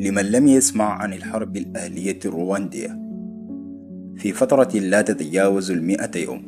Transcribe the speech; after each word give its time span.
لمن 0.00 0.22
لم 0.22 0.48
يسمع 0.48 1.02
عن 1.02 1.12
الحرب 1.12 1.56
الأهلية 1.56 2.18
الرواندية 2.24 2.88
في 4.16 4.32
فترة 4.32 4.78
لا 4.78 5.02
تتجاوز 5.02 5.70
المئة 5.70 6.18
يوم. 6.18 6.42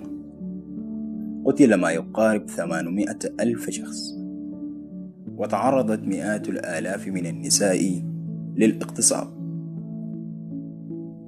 قتل 1.46 1.74
ما 1.74 1.90
يقارب 1.90 2.48
ثمانمائة 2.48 3.18
ألف 3.40 3.70
شخص. 3.70 4.14
وتعرضت 5.36 6.00
مئات 6.06 6.48
الآلاف 6.48 7.08
من 7.08 7.26
النساء 7.26 8.02
للاغتصاب. 8.56 9.28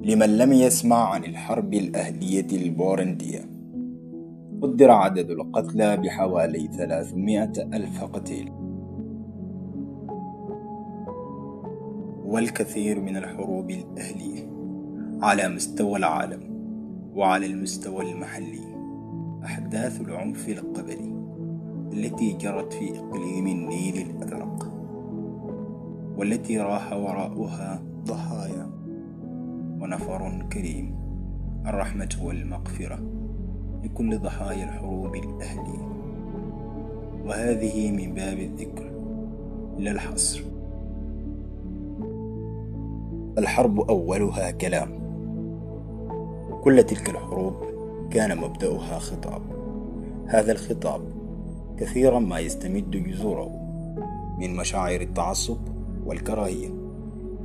لمن 0.05 0.39
لم 0.39 0.53
يسمع 0.53 1.15
عن 1.15 1.25
الحرب 1.25 1.75
الأهلية 1.75 2.49
البورندية 2.53 3.41
قدر 4.63 4.91
عدد 4.91 5.31
القتلى 5.31 5.97
بحوالي 5.97 6.69
ثلاثمائة 6.77 7.53
ألف 7.75 8.05
قتيل. 8.05 8.64
والكثير 12.35 13.01
من 13.01 13.17
الحروب 13.17 13.71
الأهلية 13.71 14.51
على 15.23 15.49
مستوى 15.49 15.99
العالم 15.99 16.41
وعلى 17.15 17.47
المستوى 17.47 18.13
المحلي. 18.13 18.61
أحداث 19.45 20.01
العنف 20.01 20.49
القبلي 20.49 21.15
التي 21.93 22.33
جرت 22.33 22.73
في 22.73 22.99
إقليم 22.99 23.47
النيل 23.47 23.97
الأزرق 23.97 24.73
والتي 26.17 26.59
راح 26.59 26.93
وراءها 26.93 27.83
ضحايا 28.05 28.71
ونفر 29.81 30.47
كريم. 30.53 30.95
الرحمة 31.67 32.17
والمغفرة 32.23 32.99
لكل 33.85 34.19
ضحايا 34.19 34.65
الحروب 34.65 35.15
الأهلية. 35.15 35.89
وهذه 37.25 37.91
من 37.91 38.15
باب 38.15 38.39
الذكر 38.39 38.91
لا 39.79 39.91
الحصر. 39.91 40.54
الحرب 43.39 43.81
أولها 43.81 44.51
كلام. 44.51 44.89
كل 46.65 46.83
تلك 46.83 47.11
الحروب 47.11 47.55
كان 48.11 48.39
مبدأها 48.39 48.99
خطاب. 48.99 49.43
هذا 50.27 50.53
الخطاب 50.53 51.01
كثيرا 51.79 52.19
ما 52.19 52.39
يستمد 52.39 52.91
جذوره 52.91 53.51
من 54.39 54.57
مشاعر 54.57 55.01
التعصب 55.01 55.57
والكراهية 56.07 56.69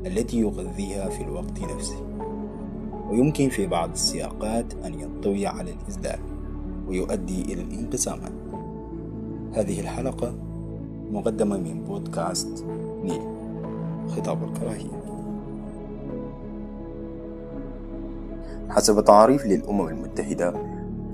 التي 0.06 0.40
يغذيها 0.40 1.10
في 1.10 1.24
الوقت 1.24 1.62
نفسه. 1.62 2.02
ويمكن 3.10 3.50
في 3.50 3.68
بعض 3.68 3.92
السياقات 3.92 4.74
أن 4.86 5.00
ينطوي 5.00 5.48
على 5.48 5.72
الإزدال 5.72 6.20
ويؤدي 6.88 7.42
إلى 7.42 7.62
الانقسامات. 7.62 8.34
هذه 9.54 9.80
الحلقة 9.80 10.36
مقدمة 11.12 11.58
من 11.58 11.84
بودكاست 11.84 12.66
نيل 13.04 13.22
خطاب 14.08 14.44
الكراهية. 14.44 15.19
حسب 18.70 19.04
تعريف 19.04 19.46
للأمم 19.46 19.88
المتحدة 19.88 20.54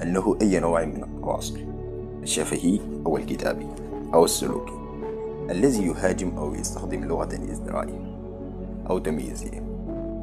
أنه 0.03 0.37
أي 0.41 0.59
نوع 0.59 0.85
من 0.85 1.03
التواصل 1.03 1.59
الشفهي 2.23 2.79
أو 3.05 3.17
الكتابي 3.17 3.67
أو 4.13 4.25
السلوكي 4.25 4.73
الذي 5.49 5.87
يهاجم 5.87 6.37
أو 6.37 6.53
يستخدم 6.53 7.03
لغة 7.03 7.29
ازدرائية 7.51 8.17
أو 8.89 8.99
تمييزية 8.99 9.63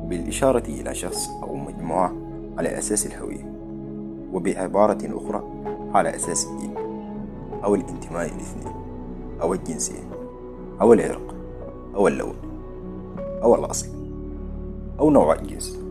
بالإشارة 0.09 0.67
إلى 0.69 0.95
شخص 0.95 1.29
أو 1.43 1.57
مجموعة 1.57 2.13
على 2.59 2.79
أساس 2.79 3.07
الهوية 3.07 3.53
وبعبارة 4.33 4.99
أخرى 5.05 5.43
على 5.95 6.17
أساس 6.17 6.47
الدين 6.47 6.75
أو 7.65 7.75
الانتماء 7.75 8.27
الاثنين 8.27 8.75
أو 9.43 9.55
الجنسية 9.55 10.03
أو 10.81 10.93
العرق 10.93 11.35
أو 11.95 12.09
اللون 12.09 12.35
أو 13.43 13.55
الأصل 13.55 13.89
أو 15.01 15.11
نوع 15.11 15.35
الجنس. 15.35 15.82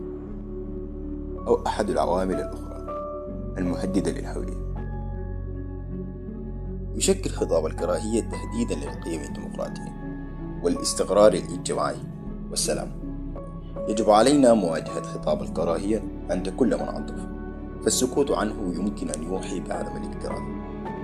أو 1.46 1.66
أحد 1.66 1.90
العوامل 1.90 2.34
الأخرى 2.34 2.86
المهددة 3.58 4.10
للهوية 4.10 4.62
يشكل 6.94 7.30
خطاب 7.30 7.66
الكراهية 7.66 8.20
تهديدا 8.20 8.74
للقيم 8.74 9.20
الديمقراطية 9.20 9.92
والاستقرار 10.62 11.32
الإجتماعي 11.32 11.96
والسلام. 12.50 12.88
يجب 13.88 14.10
علينا 14.10 14.54
مواجهة 14.54 15.02
خطاب 15.02 15.42
الكراهية 15.42 16.02
عند 16.30 16.48
كل 16.48 16.76
منعطف 16.76 17.26
فالسكوت 17.82 18.30
عنه 18.30 18.74
يمكن 18.74 19.10
أن 19.10 19.22
يوحي 19.22 19.60
بعدم 19.60 19.96
الاكتراث 19.96 20.42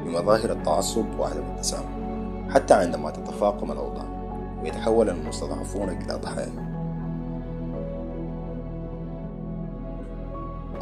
بمظاهر 0.04 0.52
التعصب 0.52 1.06
وعدم 1.18 1.42
التسامح 1.42 1.98
حتى 2.48 2.74
عندما 2.74 3.10
تتفاقم 3.10 3.72
الأوضاع 3.72 4.06
ويتحول 4.62 5.10
المستضعفون 5.10 5.88
إلى 5.88 6.14
ضحايا. 6.14 6.77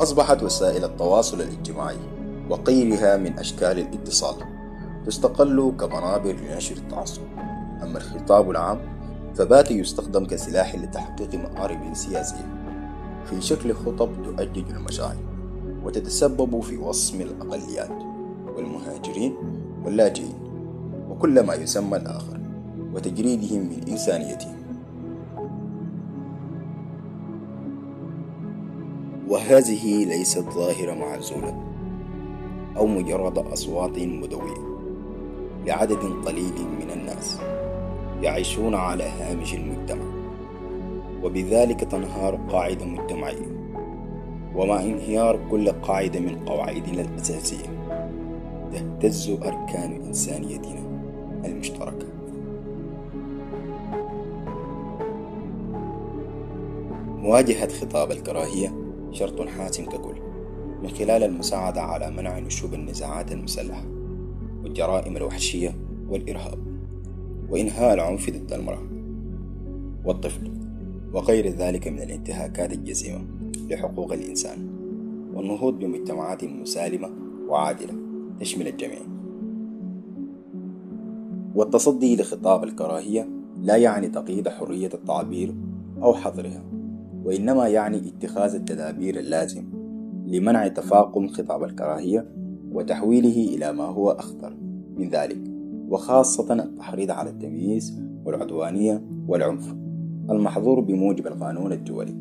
أصبحت 0.00 0.42
وسائل 0.42 0.84
التواصل 0.84 1.40
الاجتماعي 1.40 1.96
وغيرها 2.50 3.16
من 3.16 3.38
أشكال 3.38 3.78
الاتصال 3.78 4.34
تستقل 5.06 5.72
كمنابر 5.80 6.32
لنشر 6.32 6.76
التعصب 6.76 7.22
أما 7.82 7.98
الخطاب 7.98 8.50
العام 8.50 8.78
فبات 9.34 9.70
يستخدم 9.70 10.26
كسلاح 10.26 10.74
لتحقيق 10.74 11.34
مآرب 11.34 11.94
سياسية. 11.94 12.66
في 13.24 13.40
شكل 13.40 13.74
خطب 13.74 14.10
تؤجج 14.24 14.70
المشاعر 14.70 15.16
وتتسبب 15.84 16.60
في 16.60 16.76
وصم 16.76 17.20
الأقليات 17.20 18.02
والمهاجرين 18.56 19.34
واللاجئين 19.84 20.34
وكل 21.10 21.40
ما 21.40 21.54
يسمى 21.54 21.96
الآخر 21.96 22.40
وتجريدهم 22.94 23.60
من 23.60 23.88
إنسانيتهم 23.88 24.55
وهذه 29.36 30.04
ليست 30.04 30.44
ظاهرة 30.50 30.94
معزولة 30.94 31.62
أو 32.76 32.86
مجرد 32.86 33.38
أصوات 33.38 33.98
مدوية 33.98 34.78
لعدد 35.66 36.04
قليل 36.26 36.54
من 36.80 36.90
الناس 36.90 37.38
يعيشون 38.22 38.74
على 38.74 39.04
هامش 39.04 39.54
المجتمع 39.54 40.04
وبذلك 41.22 41.80
تنهار 41.80 42.36
قاعدة 42.48 42.84
مجتمعية 42.84 43.56
ومع 44.54 44.80
انهيار 44.80 45.40
كل 45.50 45.68
قاعدة 45.68 46.20
من 46.20 46.38
قواعدنا 46.46 47.00
الأساسية 47.02 47.98
تهتز 48.72 49.30
أركان 49.30 50.00
إنسانيتنا 50.06 50.82
المشتركة. 51.44 52.06
مواجهة 57.22 57.68
خطاب 57.68 58.10
الكراهية 58.10 58.85
شرط 59.16 59.48
حاسم 59.48 59.84
ككل 59.84 60.14
من 60.82 60.88
خلال 60.88 61.22
المساعدة 61.22 61.82
على 61.82 62.10
منع 62.10 62.38
نشوب 62.38 62.74
النزاعات 62.74 63.32
المسلحة 63.32 63.84
والجرائم 64.62 65.16
الوحشية 65.16 65.76
والإرهاب 66.08 66.58
وإنهاء 67.50 67.94
العنف 67.94 68.30
ضد 68.30 68.52
المرأة 68.52 68.82
والطفل 70.04 70.50
وغير 71.12 71.48
ذلك 71.48 71.88
من 71.88 72.02
الانتهاكات 72.02 72.72
الجسيمة 72.72 73.24
لحقوق 73.70 74.12
الإنسان 74.12 74.68
والنهوض 75.34 75.78
بمجتمعات 75.78 76.44
مسالمة 76.44 77.10
وعادلة 77.48 77.94
تشمل 78.40 78.68
الجميع. 78.68 79.00
والتصدي 81.54 82.16
لخطاب 82.16 82.64
الكراهية 82.64 83.28
لا 83.62 83.76
يعني 83.76 84.08
تقييد 84.08 84.48
حرية 84.48 84.90
التعبير 84.94 85.54
أو 86.02 86.14
حظرها. 86.14 86.75
وإنما 87.26 87.68
يعني 87.68 87.96
اتخاذ 87.96 88.54
التدابير 88.54 89.18
اللازم 89.18 89.64
لمنع 90.26 90.68
تفاقم 90.68 91.28
خطاب 91.28 91.64
الكراهية 91.64 92.28
وتحويله 92.72 93.56
إلى 93.56 93.72
ما 93.72 93.84
هو 93.84 94.10
أخطر 94.10 94.56
من 94.96 95.08
ذلك 95.08 95.38
وخاصة 95.88 96.54
التحريض 96.54 97.10
على 97.10 97.30
التمييز 97.30 98.00
والعدوانية 98.24 99.02
والعنف 99.28 99.74
المحظور 100.30 100.80
بموجب 100.80 101.26
القانون 101.26 101.72
الدولي. 101.72 102.16